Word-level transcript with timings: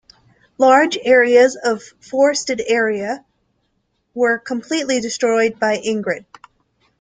Large 0.57 0.97
areas 1.03 1.55
of 1.55 1.83
forested 1.99 2.59
area 2.65 3.23
were 4.15 4.39
completely 4.39 4.99
destroyed 4.99 5.59
by 5.59 5.77
Ingrid. 5.77 6.25